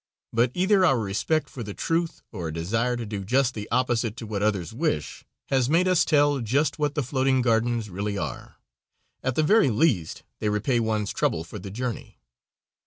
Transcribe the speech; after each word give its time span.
But 0.33 0.49
either 0.55 0.83
our 0.83 0.97
respect 0.97 1.47
for 1.47 1.61
the 1.61 1.75
truth 1.75 2.23
or 2.31 2.47
a 2.47 2.51
desire 2.53 2.95
to 2.97 3.05
do 3.05 3.23
just 3.23 3.53
the 3.53 3.69
opposite 3.69 4.17
to 4.17 4.25
what 4.25 4.41
others 4.41 4.73
wish, 4.73 5.23
has 5.49 5.69
made 5.69 5.87
us 5.87 6.05
tell 6.05 6.39
just 6.39 6.79
what 6.79 6.95
the 6.95 7.03
floating 7.03 7.43
gardens 7.43 7.87
really 7.87 8.17
are. 8.17 8.55
At 9.21 9.35
the 9.35 9.43
very 9.43 9.69
least 9.69 10.23
they 10.39 10.49
repay 10.49 10.79
one's 10.79 11.13
trouble 11.13 11.43
for 11.43 11.59
the 11.59 11.69
journey. 11.69 12.17